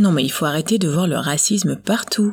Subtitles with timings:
[0.00, 2.32] Non mais il faut arrêter de voir le racisme partout.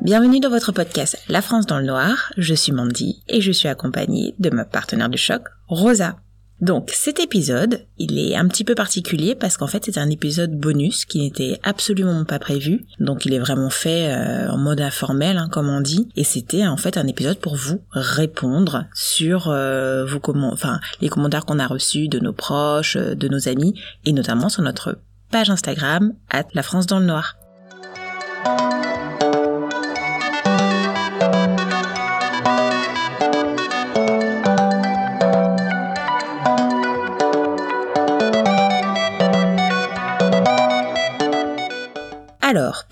[0.00, 2.32] Bienvenue dans votre podcast La France dans le noir.
[2.36, 6.14] Je suis Mandy et je suis accompagnée de ma partenaire de choc, Rosa.
[6.60, 10.58] Donc cet épisode, il est un petit peu particulier parce qu'en fait c'est un épisode
[10.58, 12.86] bonus qui n'était absolument pas prévu.
[12.98, 16.08] Donc il est vraiment fait euh, en mode informel, hein, comme on dit.
[16.16, 21.44] Et c'était en fait un épisode pour vous répondre sur euh, vos enfin les commentaires
[21.44, 24.98] qu'on a reçus de nos proches, euh, de nos amis, et notamment sur notre
[25.30, 27.36] page Instagram à La France dans le Noir.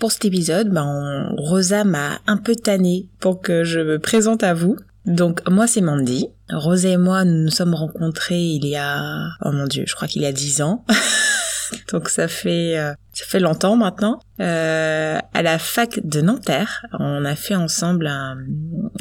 [0.05, 4.53] Pour cet épisode, ben, Rosa m'a un peu tanné pour que je me présente à
[4.53, 4.77] vous.
[5.07, 6.27] Donc, moi, c'est Mandy.
[6.51, 10.07] Rosa et moi, nous nous sommes rencontrés il y a, oh mon dieu, je crois
[10.07, 10.85] qu'il y a dix ans.
[11.91, 14.19] Donc, ça fait, euh, ça fait longtemps maintenant.
[14.39, 18.07] Euh, à la fac de Nanterre, on a fait ensemble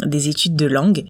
[0.06, 1.04] des études de langue.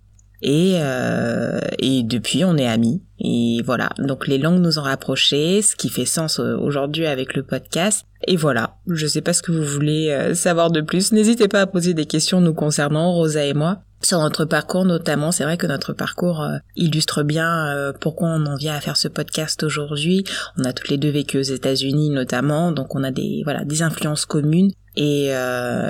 [0.46, 3.02] Et, euh, et depuis, on est amis.
[3.18, 7.32] Et voilà, donc les langues nous ont rapprochés, ce qui fait sens euh, aujourd'hui avec
[7.34, 8.04] le podcast.
[8.26, 11.12] Et voilà, je sais pas ce que vous voulez euh, savoir de plus.
[11.12, 13.80] N'hésitez pas à poser des questions nous concernant, Rosa et moi.
[14.04, 18.56] Sur notre parcours notamment, c'est vrai que notre parcours euh, illustre bien pourquoi on en
[18.56, 20.24] vient à faire ce podcast aujourd'hui.
[20.58, 23.82] On a toutes les deux vécu aux États-Unis notamment, donc on a des voilà des
[23.82, 25.30] influences communes et,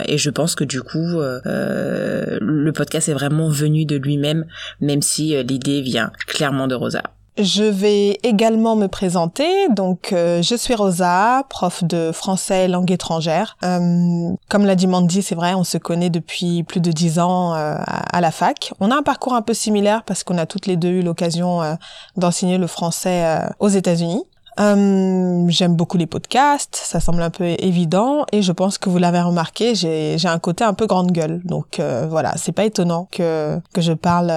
[0.07, 4.47] et, je pense que du coup, euh, le podcast est vraiment venu de lui-même,
[4.81, 7.03] même si l'idée vient clairement de Rosa.
[7.37, 9.69] Je vais également me présenter.
[9.69, 13.57] Donc, euh, je suis Rosa, prof de français langue étrangère.
[13.65, 17.55] Euh, comme l'a dit Mandy, c'est vrai, on se connaît depuis plus de dix ans
[17.55, 18.73] euh, à, la fac.
[18.79, 21.77] On a un parcours un peu similaire parce qu'on a toutes les deux eu l'occasion
[22.17, 24.23] d'enseigner le français aux États-Unis.
[24.57, 29.21] J'aime beaucoup les podcasts, ça semble un peu évident et je pense que vous l'avez
[29.21, 31.41] remarqué, j'ai un côté un peu grande gueule.
[31.45, 34.33] Donc voilà, c'est pas étonnant que que je parle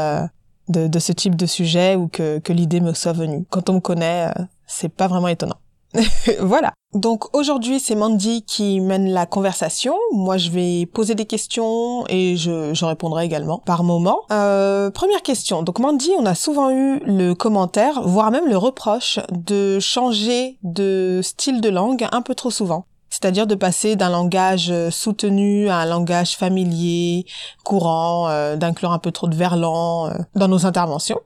[0.70, 3.46] de, de ce type de sujet ou que, que l'idée me soit venue.
[3.50, 5.58] Quand on me connaît, euh, c'est pas vraiment étonnant.
[6.40, 6.74] voilà.
[6.94, 9.96] Donc aujourd'hui, c'est Mandy qui mène la conversation.
[10.14, 14.22] Moi, je vais poser des questions et je, je répondrai également par moment.
[14.32, 15.64] Euh, première question.
[15.64, 21.20] Donc Mandy, on a souvent eu le commentaire, voire même le reproche de changer de
[21.24, 22.86] style de langue un peu trop souvent
[23.20, 27.26] c'est-à-dire de passer d'un langage euh, soutenu à un langage familier,
[27.64, 31.20] courant, euh, d'inclure un peu trop de verlan euh, dans nos interventions.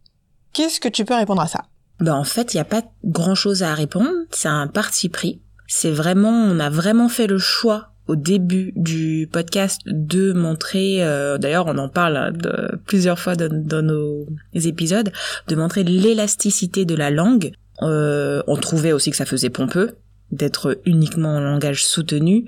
[0.54, 1.66] Qu'est-ce que tu peux répondre à ça?
[2.00, 5.42] Ben en fait, il n'y a pas grand-chose à répondre, c'est un parti pris.
[5.68, 10.98] C'est vraiment, on a vraiment fait le choix au début du podcast de montrer,
[11.40, 15.12] d'ailleurs on en parle de, plusieurs fois dans, nos épisodes,
[15.48, 17.52] de montrer l'élasticité de la langue.
[17.80, 19.96] on trouvait aussi que ça faisait pompeux,
[20.32, 22.46] d'être uniquement en langage soutenu.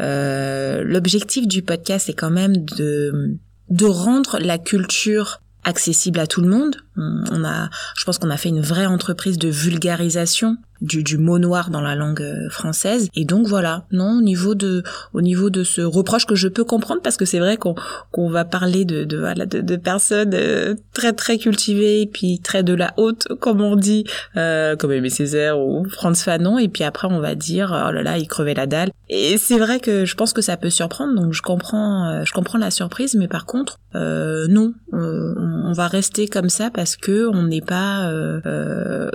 [0.00, 3.38] Euh, L'objectif du podcast est quand même de
[3.70, 6.76] de rendre la culture accessible à tout le monde.
[6.96, 11.38] On a, je pense qu'on a fait une vraie entreprise de vulgarisation du, du mot
[11.38, 13.08] noir dans la langue euh, française.
[13.14, 14.82] Et donc voilà, non, au niveau de,
[15.14, 17.74] au niveau de ce reproche que je peux comprendre, parce que c'est vrai qu'on
[18.10, 22.62] qu'on va parler de, de, voilà, de, de personnes euh, très très cultivées, puis très
[22.62, 24.04] de la haute, comme on dit,
[24.36, 28.02] euh, comme Aimé Césaire ou Franz Fanon, et puis après on va dire, oh là
[28.02, 28.90] là, il crevait la dalle.
[29.08, 32.32] Et c'est vrai que je pense que ça peut surprendre, donc je comprends, euh, je
[32.32, 36.96] comprends la surprise, mais par contre, euh, non, on, on, va rester comme ça parce
[36.96, 38.10] que on n'est pas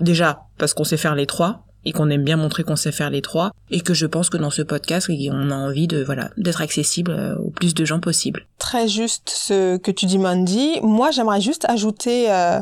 [0.02, 3.10] déjà parce qu'on sait faire les trois et qu'on aime bien montrer qu'on sait faire
[3.10, 6.30] les trois et que je pense que dans ce podcast on a envie de voilà
[6.38, 8.46] d'être accessible euh, au plus de gens possible.
[8.58, 10.80] Très juste ce que tu dis Mandy.
[10.82, 12.60] Moi j'aimerais juste ajouter euh,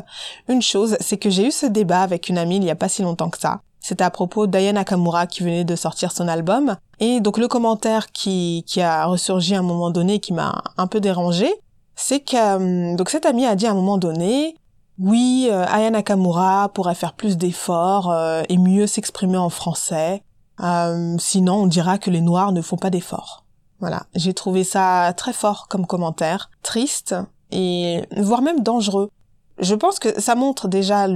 [0.48, 2.88] une chose, c'est que j'ai eu ce débat avec une amie il y a pas
[2.88, 3.60] si longtemps que ça.
[3.80, 6.76] C'était à propos d'Aya Nakamura qui venait de sortir son album.
[6.98, 10.88] Et donc le commentaire qui, qui a ressurgi à un moment donné qui m'a un
[10.88, 11.48] peu dérangé,
[11.94, 14.56] c'est que donc cette amie a dit à un moment donné
[14.98, 20.22] oui, euh, Aya Nakamura pourrait faire plus d'efforts euh, et mieux s'exprimer en français.
[20.60, 23.44] Euh, sinon, on dira que les Noirs ne font pas d'efforts.
[23.80, 27.14] Voilà, j'ai trouvé ça très fort comme commentaire, triste
[27.50, 29.10] et voire même dangereux.
[29.58, 31.06] Je pense que ça montre déjà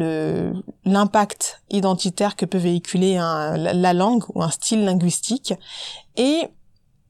[0.84, 5.54] l'impact identitaire que peut véhiculer la langue ou un style linguistique
[6.16, 6.48] et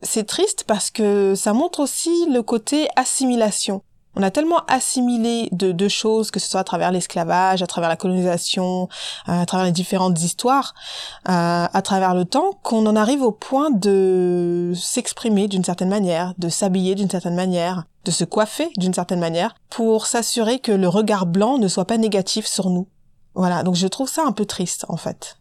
[0.02, 3.82] c'est triste parce que ça montre aussi le côté assimilation
[4.17, 7.89] On a tellement assimilé de, de choses, que ce soit à travers l'esclavage, à travers
[7.89, 8.89] la colonisation,
[9.27, 10.75] à travers les différentes histoires,
[11.29, 16.35] euh, à travers le temps, qu'on en arrive au point de s'exprimer d'une certaine manière,
[16.39, 20.89] de s'habiller d'une certaine manière, de se coiffer d'une certaine manière, pour s'assurer que le
[20.89, 22.89] regard blanc ne soit pas négatif sur nous.
[23.35, 25.39] Voilà, donc je trouve ça un peu triste en fait.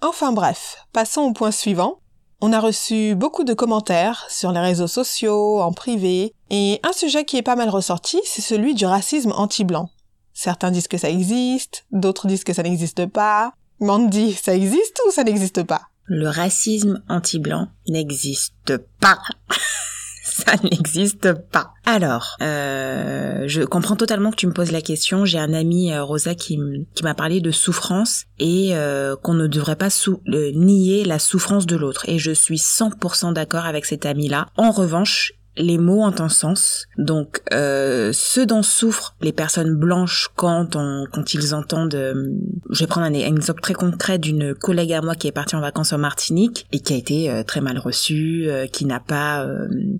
[0.00, 1.98] Enfin bref, passons au point suivant.
[2.44, 7.24] On a reçu beaucoup de commentaires sur les réseaux sociaux, en privé, et un sujet
[7.24, 9.90] qui est pas mal ressorti, c'est celui du racisme anti-blanc.
[10.34, 13.52] Certains disent que ça existe, d'autres disent que ça n'existe pas.
[13.78, 15.82] Mandy, ça existe ou ça n'existe pas?
[16.06, 19.20] Le racisme anti-blanc n'existe pas.
[20.46, 21.74] ça n'existe pas.
[21.84, 25.24] Alors, euh, je comprends totalement que tu me poses la question.
[25.26, 26.58] J'ai un ami, euh, Rosa, qui,
[27.02, 29.88] m'a parlé de souffrance et euh, qu'on ne devrait pas
[30.26, 32.08] nier la souffrance de l'autre.
[32.08, 34.46] Et je suis 100% d'accord avec cet ami-là.
[34.56, 36.86] En revanche, les mots ont un sens.
[36.98, 38.12] Donc, euh,
[38.46, 42.30] dont souffrent les personnes blanches quand on, quand ils entendent, euh,
[42.70, 45.60] je vais prendre un, exemple très concret d'une collègue à moi qui est partie en
[45.60, 49.46] vacances en Martinique et qui a été euh, très mal reçue, qui n'a pas,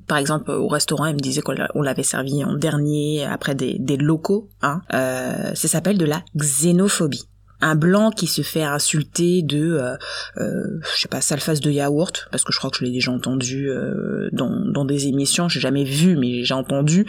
[0.07, 3.97] par exemple, au restaurant, elle me disait qu'on l'avait servi en dernier après des, des
[3.97, 4.49] locaux.
[4.63, 7.27] Hein, ça s'appelle de la xénophobie
[7.63, 9.97] un blanc qui se fait insulter de euh,
[10.37, 13.11] euh, je sais pas face de yaourt parce que je crois que je l'ai déjà
[13.11, 17.07] entendu euh, dans, dans des émissions j'ai jamais vu mais j'ai entendu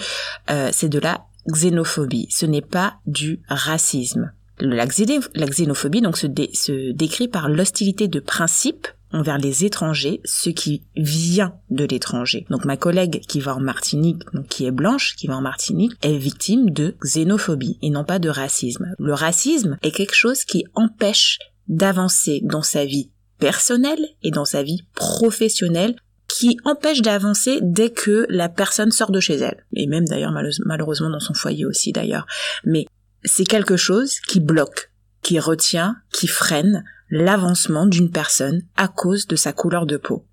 [0.50, 2.28] euh, c'est de la xénophobie.
[2.30, 4.32] Ce n'est pas du racisme.
[4.60, 11.56] La, xénophobie donc se décrit par l'hostilité de principe envers les étrangers, ce qui vient
[11.70, 12.46] de l'étranger.
[12.50, 15.94] Donc ma collègue qui va en Martinique, donc qui est blanche, qui va en Martinique,
[16.02, 18.94] est victime de xénophobie et non pas de racisme.
[18.98, 24.64] Le racisme est quelque chose qui empêche d'avancer dans sa vie personnelle et dans sa
[24.64, 25.96] vie professionnelle
[26.28, 29.66] qui empêche d'avancer dès que la personne sort de chez elle.
[29.74, 30.34] Et même d'ailleurs
[30.66, 32.26] malheureusement dans son foyer aussi d'ailleurs.
[32.66, 32.86] Mais
[33.24, 34.92] c'est quelque chose qui bloque,
[35.24, 40.26] qui retient, qui freine l'avancement d'une personne à cause de sa couleur de peau.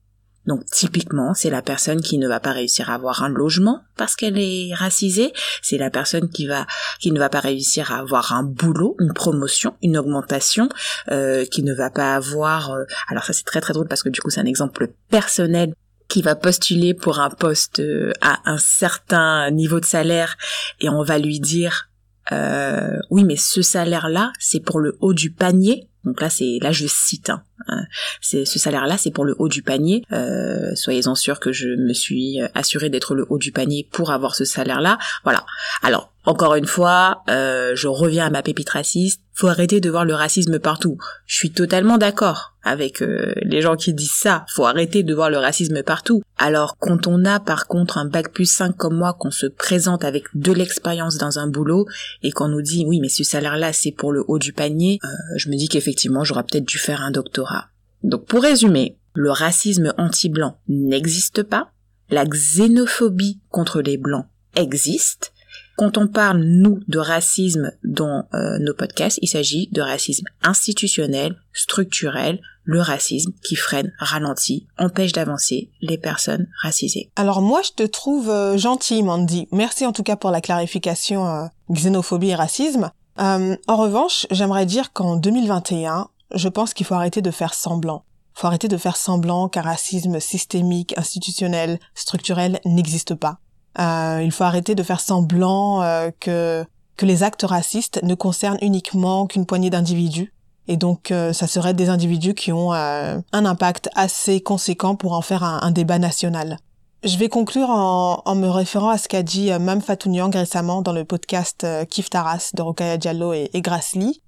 [0.47, 4.17] Donc typiquement, c'est la personne qui ne va pas réussir à avoir un logement parce
[4.17, 5.33] qu'elle est racisée,
[5.63, 6.67] c'est la personne qui va
[6.99, 10.69] qui ne va pas réussir à avoir un boulot, une promotion, une augmentation,
[11.11, 14.09] euh, qui ne va pas avoir euh, alors ça c'est très très drôle parce que
[14.09, 15.75] du coup c'est un exemple personnel
[16.09, 20.37] qui va postuler pour un poste euh, à un certain niveau de salaire
[20.81, 21.90] et on va lui dire
[22.33, 26.59] euh, oui mais ce salaire là c'est pour le haut du panier donc là, c'est
[26.63, 27.29] là je cite.
[27.29, 27.83] Hein, hein.
[28.23, 30.03] c'est ce salaire-là, c'est pour le haut du panier.
[30.13, 34.35] Euh, soyez-en sûr que je me suis assuré d'être le haut du panier pour avoir
[34.35, 34.97] ce salaire-là.
[35.25, 35.45] Voilà.
[35.83, 39.21] Alors encore une fois, euh, je reviens à ma pépite raciste.
[39.41, 40.99] Faut arrêter de voir le racisme partout.
[41.25, 44.45] Je suis totalement d'accord avec euh, les gens qui disent ça.
[44.55, 46.21] Faut arrêter de voir le racisme partout.
[46.37, 50.05] Alors quand on a par contre un bac plus 5 comme moi, qu'on se présente
[50.05, 51.87] avec de l'expérience dans un boulot
[52.23, 55.09] et qu'on nous dit oui mais ce salaire-là c'est pour le haut du panier, euh,
[55.37, 57.69] je me dis qu'effectivement j'aurais peut-être dû faire un doctorat.
[58.03, 61.71] Donc pour résumer, le racisme anti-blanc n'existe pas.
[62.11, 65.33] La xénophobie contre les blancs existe
[65.81, 71.37] quand on parle, nous, de racisme dans euh, nos podcasts, il s'agit de racisme institutionnel,
[71.55, 77.11] structurel, le racisme qui freine, ralentit, empêche d'avancer les personnes racisées.
[77.17, 79.49] Alors moi, je te trouve euh, gentil, Mandy.
[79.53, 82.91] Merci en tout cas pour la clarification euh, xénophobie et racisme.
[83.17, 88.05] en revanche, j'aimerais dire qu'en 2021, je pense qu'il faut arrêter de faire semblant.
[88.35, 93.39] Faut arrêter de faire semblant qu'un racisme systémique, institutionnel, structurel n'existe pas.
[93.79, 96.65] Euh, il faut arrêter de faire semblant euh, que
[96.97, 100.35] que les actes racistes ne concernent uniquement qu'une poignée d'individus.
[100.69, 105.23] Et donc, euh, ça serait des individus qui ont un impact assez conséquent pour en
[105.23, 106.59] faire un, débat national.
[107.03, 110.93] Je vais conclure en, en, me référant à ce qu'a dit Mam Fatouniang récemment dans
[110.93, 113.63] le podcast Kif Taras de Rokaya Diallo et, et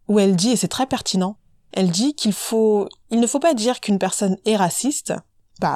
[0.08, 1.36] où elle dit, et c'est très pertinent,
[1.72, 5.12] elle dit qu'il faut, il ne faut pas dire qu'une personne est raciste,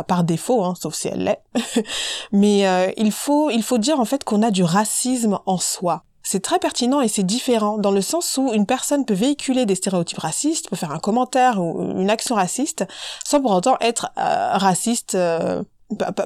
[0.07, 1.43] par défaut, hein, sauf si elle l'est.
[2.33, 6.02] Mais euh, il faut il faut dire en fait qu'on a du racisme en soi.
[6.23, 9.76] C'est très pertinent et c'est différent dans le sens où une personne peut véhiculer des
[9.76, 12.85] stéréotypes racistes, peut faire un commentaire ou une action raciste
[13.25, 15.62] sans pour autant être euh, raciste euh,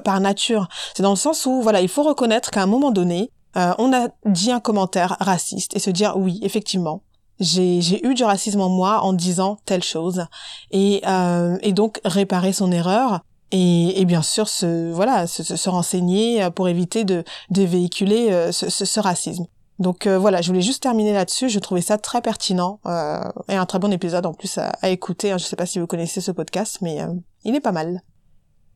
[0.03, 0.67] par nature.
[0.95, 4.07] C'est dans le sens où voilà, il faut reconnaître qu'à un moment donné, on a
[4.25, 7.03] dit un commentaire raciste et se dire oui, effectivement,
[7.39, 10.25] j'ai eu du racisme en moi en disant telle chose
[10.71, 11.03] et,
[11.61, 16.49] et donc réparer son erreur et, et, bien sûr se voilà se, se, renseigner euh,
[16.49, 19.45] pour éviter de, de véhiculer euh, ce, ce, racisme.
[19.79, 21.49] Donc euh, voilà, je voulais juste terminer là-dessus.
[21.49, 24.89] Je trouvais ça très pertinent euh, et un très bon épisode en plus à, à
[24.89, 25.31] écouter.
[25.33, 26.99] Je sais pas si vous connaissez ce podcast, mais
[27.43, 28.01] il est pas mal.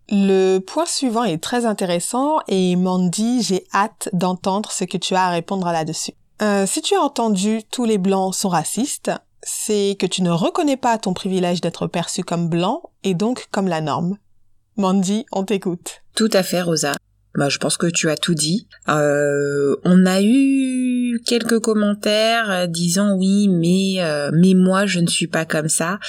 [0.10, 5.25] Le point suivant est très intéressant et Mandy, j'ai hâte d'entendre ce que tu as
[5.25, 6.13] à répondre là-dessus.
[6.41, 10.77] Euh, si tu as entendu tous les blancs sont racistes, c'est que tu ne reconnais
[10.77, 14.17] pas ton privilège d'être perçu comme blanc et donc comme la norme.
[14.77, 16.01] Mandy, on t'écoute.
[16.15, 16.91] Tout à fait, Rosa.
[17.36, 18.67] Bah, je pense que tu as tout dit.
[18.89, 25.08] Euh, on a eu quelques commentaires euh, disant oui, mais euh, mais moi je ne
[25.08, 26.00] suis pas comme ça.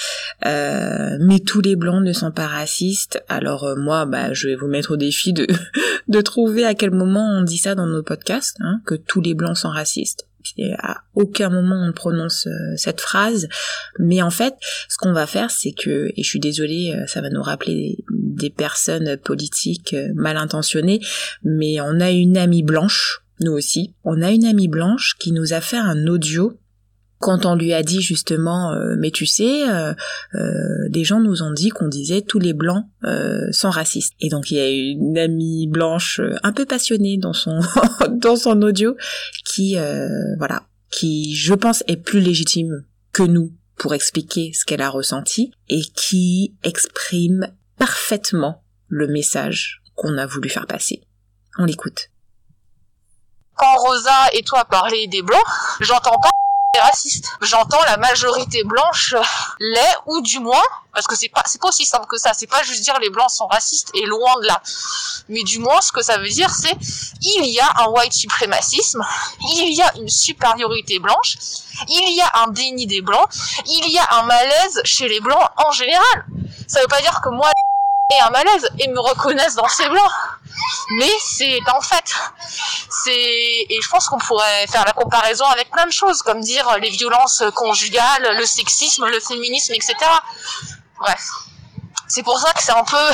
[0.43, 3.23] mais tous les blancs ne sont pas racistes.
[3.27, 5.47] Alors moi, bah, je vais vous mettre au défi de
[6.07, 9.33] de trouver à quel moment on dit ça dans nos podcasts, hein, que tous les
[9.33, 10.27] blancs sont racistes
[10.77, 13.47] à aucun moment on prononce euh, cette phrase,
[13.99, 14.55] mais en fait,
[14.89, 17.97] ce qu'on va faire, c'est que, et je suis désolée, euh, ça va nous rappeler
[18.37, 21.01] des personnes politiques euh, mal intentionnées,
[21.43, 25.53] mais on a une amie blanche, nous aussi, on a une amie blanche qui nous
[25.53, 26.57] a fait un audio
[27.19, 29.93] quand on lui a dit justement euh, mais tu sais euh,
[30.35, 32.85] euh, des gens nous ont dit qu'on disait tous les blancs
[33.51, 37.59] sont racistes et donc il y a une amie blanche un peu passionnée dans son
[38.11, 38.95] dans son audio
[39.45, 39.77] qui
[40.37, 45.51] voilà qui je pense est plus légitime que nous pour expliquer ce qu'elle a ressenti
[45.69, 51.01] et qui exprime parfaitement le message qu'on a voulu faire passer.
[51.57, 52.09] On l'écoute.
[53.55, 55.43] Quand Rosa et toi parlez des blancs,
[55.79, 56.29] j'entends pas
[56.79, 57.25] raciste.
[57.41, 59.15] J'entends la majorité blanche
[59.59, 60.61] l'est ou du moins
[60.93, 63.09] parce que c'est pas c'est pas aussi simple que ça, c'est pas juste dire les
[63.09, 64.61] blancs sont racistes et loin de là.
[65.29, 66.75] Mais du moins ce que ça veut dire c'est
[67.21, 69.03] il y a un white suprémacisme,
[69.55, 71.37] il y a une supériorité blanche,
[71.87, 73.27] il y a un déni des blancs,
[73.65, 76.25] il y a un malaise chez les blancs en général.
[76.67, 77.49] Ça veut pas dire que moi
[78.09, 80.11] et un malaise et me reconnaissent dans ces blancs.
[80.91, 82.15] Mais c'est en fait,
[82.89, 86.77] c'est et je pense qu'on pourrait faire la comparaison avec plein de choses, comme dire
[86.79, 89.95] les violences conjugales, le sexisme, le féminisme, etc.
[90.99, 91.21] Bref,
[92.07, 93.11] c'est pour ça que c'est un peu,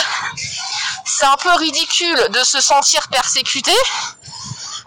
[1.06, 3.74] c'est un peu ridicule de se sentir persécuté,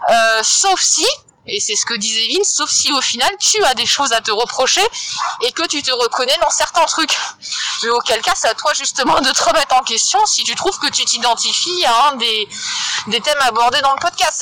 [0.09, 1.05] euh, sauf si
[1.47, 4.21] et c'est ce que disait Vince, sauf si au final tu as des choses à
[4.21, 4.81] te reprocher
[5.43, 7.17] et que tu te reconnais dans certains trucs.
[7.83, 10.77] Mais auquel cas, c'est à toi justement de te remettre en question si tu trouves
[10.79, 12.47] que tu t'identifies à un des,
[13.07, 14.41] des thèmes abordés dans le podcast.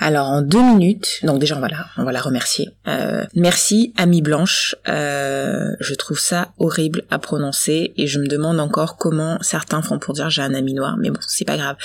[0.00, 2.70] Alors en deux minutes, donc déjà on va la, on va la remercier.
[2.88, 8.58] Euh, merci Amie Blanche, euh, je trouve ça horrible à prononcer et je me demande
[8.58, 11.76] encore comment certains font pour dire j'ai un ami noir, mais bon c'est pas grave.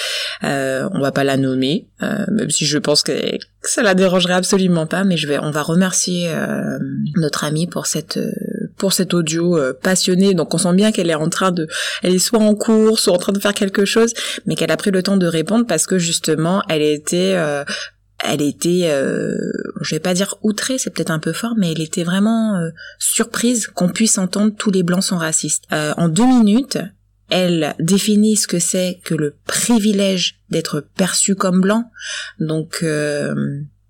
[0.43, 3.13] Euh, on va pas la nommer, euh, même si je pense que,
[3.61, 6.79] ça la dérangerait absolument pas, mais je vais, on va remercier euh,
[7.15, 8.19] notre amie pour cette
[8.77, 10.33] pour cet audio passionné.
[10.33, 11.67] Donc on sent bien qu'elle est en train de,
[12.01, 14.13] elle est soit en cours, soit en train de faire quelque chose,
[14.47, 17.35] mais qu'elle a pris le temps de répondre parce que justement elle était
[18.23, 19.35] elle était, euh,
[19.81, 22.69] je vais pas dire outrée, c'est peut-être un peu fort, mais elle était vraiment euh,
[22.97, 25.63] surprise qu'on puisse entendre tous les blancs sont racistes.
[25.71, 26.77] Euh, en deux minutes,
[27.29, 31.91] elle définit ce que c'est que le privilège d'être perçu comme blanc,
[32.39, 33.33] donc euh,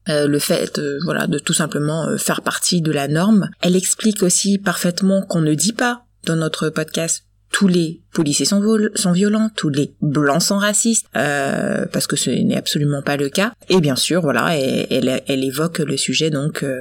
[0.07, 3.49] le fait voilà de tout simplement faire partie de la norme.
[3.61, 8.63] Elle explique aussi parfaitement qu'on ne dit pas dans notre podcast tous les policiers sont,
[8.95, 13.29] sont violents, tous les blancs sont racistes, euh, parce que ce n'est absolument pas le
[13.29, 13.53] cas.
[13.69, 16.77] Et bien sûr, voilà, elle, elle, évoque le sujet donc euh,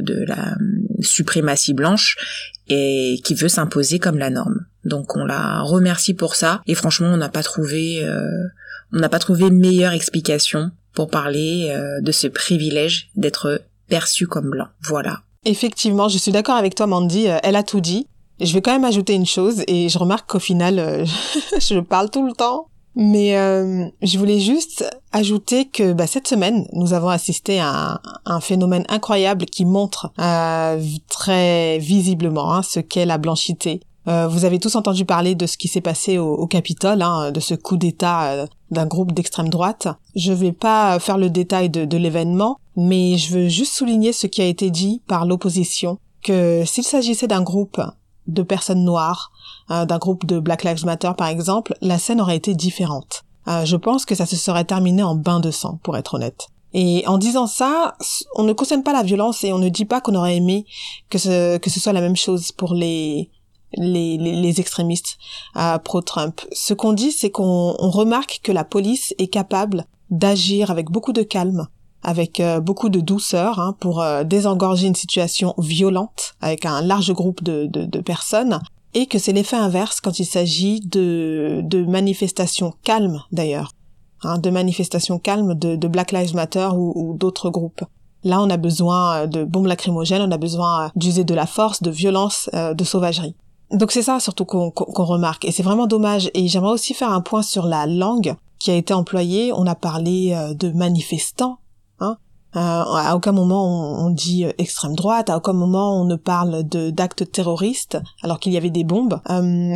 [0.00, 0.56] de la
[1.00, 2.16] suprématie blanche
[2.68, 4.66] et qui veut s'imposer comme la norme.
[4.84, 6.62] Donc on la remercie pour ça.
[6.66, 8.28] Et franchement, on n'a pas trouvé, euh,
[8.92, 14.68] on n'a pas trouvé meilleure explication pour parler de ce privilège d'être perçu comme blanc.
[14.82, 15.22] Voilà.
[15.44, 17.26] Effectivement, je suis d'accord avec toi, Mandy.
[17.42, 18.06] Elle a tout dit.
[18.40, 21.04] Je vais quand même ajouter une chose et je remarque qu'au final, euh,
[21.60, 22.66] je parle tout le temps.
[22.96, 28.40] Mais euh, je voulais juste ajouter que bah, cette semaine, nous avons assisté à un,
[28.40, 33.80] phénomène incroyable qui montre euh, très visiblement hein, ce qu'est la blanchité.
[34.06, 37.54] vous avez tous entendu parler de ce qui s'est passé au, Capitole, hein, de ce
[37.54, 39.88] coup d'État d'un groupe d'extrême droite.
[40.14, 44.40] Je vais pas faire le détail de l'événement, mais je veux juste souligner ce qui
[44.40, 47.80] a été dit par l'opposition, que s'il s'agissait d'un groupe
[48.26, 49.32] de personnes noires,
[49.70, 53.24] euh, d'un groupe de Black Lives Matter par exemple, la scène aurait été différente.
[53.48, 56.48] Euh, je pense que ça se serait terminé en bain de sang, pour être honnête.
[56.72, 57.96] Et en disant ça,
[58.34, 60.66] on ne cautionne pas la violence et on ne dit pas qu'on aurait aimé
[61.08, 63.30] que ce, que ce soit la même chose pour les,
[63.76, 65.18] les, les, extrémistes
[65.56, 66.40] euh, pro-Trump.
[66.52, 71.22] Ce qu'on dit, c'est qu'on remarque que la police est capable d'agir avec beaucoup de
[71.22, 71.68] calme,
[72.04, 77.12] avec euh, beaucoup de douceur hein, pour euh, désengorger une situation violente avec un large
[77.12, 78.60] groupe de, de, personnes
[78.92, 83.72] et que c'est l'effet inverse quand il s'agit de, de manifestations calmes d'ailleurs,
[84.22, 87.82] hein, de manifestations calmes de, de Black Lives Matter ou, d'autres groupes.
[88.22, 91.90] Là, on a besoin de bombes lacrymogènes, on a besoin d'user de la force, de
[91.90, 93.34] violence, euh, de sauvagerie.
[93.70, 94.70] Donc c'est ça surtout qu'on
[95.04, 96.30] remarque et c'est vraiment dommage.
[96.34, 99.52] Et j'aimerais aussi faire un point sur la langue qui a été employée.
[99.52, 101.58] On a parlé euh, de manifestants.
[102.00, 102.16] Hein
[102.56, 106.62] euh, à aucun moment on, dit euh, extrême droite, à aucun moment on ne parle
[106.68, 109.20] de d'actes terroristes alors qu'il y avait des bombes.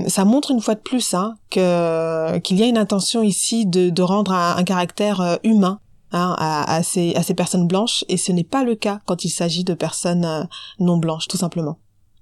[0.06, 3.90] ça montre une fois de plus hein, que qu'il y a une intention ici de,
[3.90, 5.80] de rendre un, caractère humain
[6.12, 9.24] hein, à, à, ces, à ces personnes blanches et ce n'est pas le cas quand
[9.24, 10.48] il s'agit de personnes
[10.78, 11.78] non blanches tout simplement.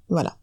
[0.08, 0.36] Voilà.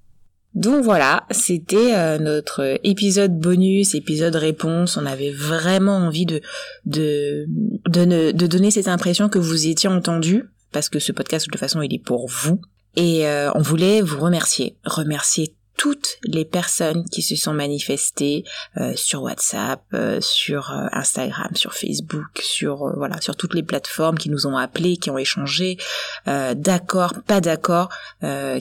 [0.56, 4.98] Donc voilà, c'était euh, notre épisode bonus, épisode réponse.
[4.98, 6.42] On avait vraiment envie de
[6.86, 7.46] de
[7.88, 11.82] de, donner cette impression que vous étiez entendu, parce que ce podcast de toute façon
[11.82, 12.62] il est pour vous.
[12.96, 18.46] Et euh, on voulait vous remercier, remercier toutes les personnes qui se sont manifestées
[18.78, 24.18] euh, sur WhatsApp, euh, sur euh, Instagram, sur Facebook, sur voilà, sur toutes les plateformes
[24.18, 25.78] qui nous ont appelés, qui ont échangé,
[26.26, 27.90] d'accord, pas d'accord,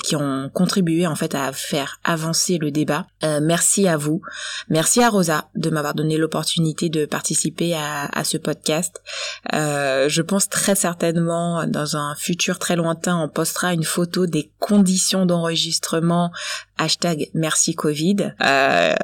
[0.03, 3.07] qui ont contribué en fait à faire avancer le débat.
[3.41, 4.21] merci à vous,
[4.69, 9.01] merci à Rosa de m'avoir donné l'opportunité de participer à, à ce podcast.
[9.53, 15.27] je pense très certainement dans un futur très lointain, on postera une photo des conditions
[15.27, 16.33] d'enregistrement
[16.83, 18.35] hashtag merci Covid.
[18.43, 18.95] Euh,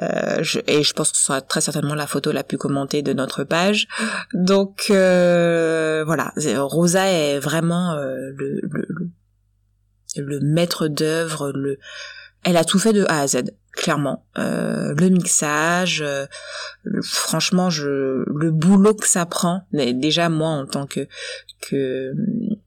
[0.67, 3.43] et je pense que ce sera très certainement la photo la plus commentée de notre
[3.43, 3.87] page.
[4.33, 8.31] Donc euh, voilà, Rosa est vraiment euh,
[10.15, 11.51] le, maître d'œuvre.
[11.53, 11.79] Le,
[12.43, 14.25] elle a tout fait de A à Z clairement.
[14.35, 16.03] Le mixage,
[17.01, 19.63] franchement, le boulot que ça prend.
[19.71, 21.07] déjà moi en tant que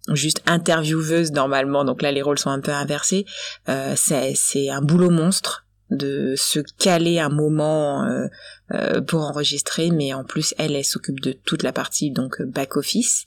[0.09, 3.27] juste intervieweuse normalement, donc là les rôles sont un peu inversés.
[3.69, 5.62] Euh, c'est c'est un boulot monstre
[5.97, 8.27] de se caler un moment euh,
[8.73, 12.77] euh, pour enregistrer, mais en plus elle, elle s'occupe de toute la partie donc back
[12.77, 13.25] office.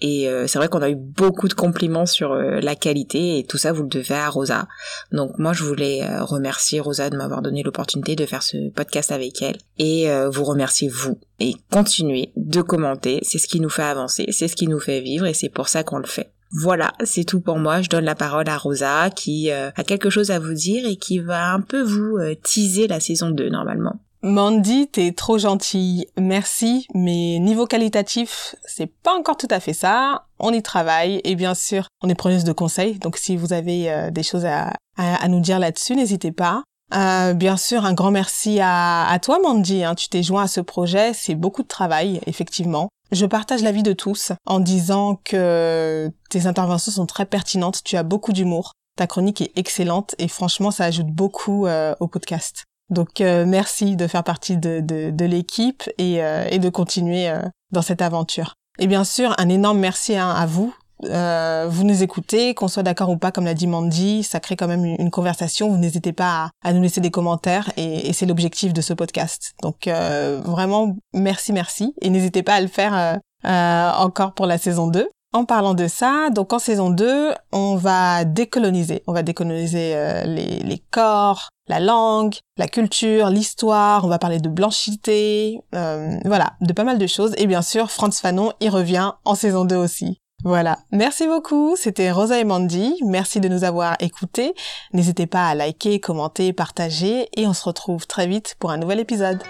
[0.00, 3.58] Et euh, c'est vrai qu'on a eu beaucoup de compliments sur la qualité et tout
[3.58, 4.68] ça vous le devez à Rosa.
[5.12, 9.42] Donc moi je voulais remercier Rosa de m'avoir donné l'opportunité de faire ce podcast avec
[9.42, 14.26] elle et vous remercier vous et continuer de commenter, c'est ce qui nous fait avancer,
[14.30, 16.32] c'est ce qui nous fait vivre et c'est pour ça qu'on le fait.
[16.50, 17.82] Voilà, c'est tout pour moi.
[17.82, 20.96] Je donne la parole à Rosa qui euh, a quelque chose à vous dire et
[20.96, 23.96] qui va un peu vous euh, teaser la saison 2 normalement.
[24.22, 30.24] Mandy, t'es trop gentille, merci, mais niveau qualitatif, c'est pas encore tout à fait ça.
[30.40, 33.92] On y travaille et bien sûr, on est preneuse de conseils, donc si vous avez
[33.92, 36.64] euh, des choses à, à, nous dire là-dessus, n'hésitez pas.
[36.90, 39.84] bien sûr, un grand merci à, à toi, Mandy.
[39.84, 39.94] Hein.
[39.94, 42.88] Tu t'es joint à ce projet, c'est beaucoup de travail, effectivement.
[43.10, 48.02] Je partage l'avis de tous en disant que tes interventions sont très pertinentes, tu as
[48.02, 52.64] beaucoup d'humour, ta chronique est excellente et franchement ça ajoute beaucoup euh, au podcast.
[52.90, 57.32] Donc euh, merci de faire partie de, l'équipe et, euh, et, de continuer
[57.70, 58.54] dans cette aventure.
[58.78, 62.82] Et bien sûr, un énorme merci hein, à vous euh, vous nous écoutez, qu'on soit
[62.82, 65.68] d'accord ou pas, comme l'a dit Mandy, ça crée quand même une, conversation.
[65.70, 69.54] Vous n'hésitez pas à, nous laisser des commentaires et, c'est l'objectif de ce podcast.
[69.62, 71.94] Donc euh, vraiment, merci, merci.
[72.00, 75.08] Et n'hésitez pas à le faire euh, encore pour la saison 2.
[75.34, 79.02] En parlant de ça, donc en saison 2, on va décoloniser.
[79.06, 84.06] On va décoloniser les, les, corps, la langue, la culture, l'histoire.
[84.06, 87.34] On va parler de blanchité, voilà, de pas mal de choses.
[87.36, 90.18] Et bien sûr, Franz Fanon y revient en saison 2 aussi.
[90.44, 90.78] Voilà.
[90.92, 91.74] Merci beaucoup.
[91.76, 92.94] C'était Rosa et Mandy.
[93.04, 94.54] Merci de nous avoir écoutés.
[94.92, 99.00] N'hésitez pas à liker, commenter, partager et on se retrouve très vite pour un nouvel
[99.00, 99.42] épisode.